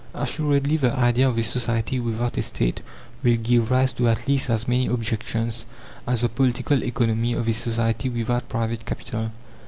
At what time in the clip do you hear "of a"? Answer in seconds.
1.29-1.43, 7.33-7.53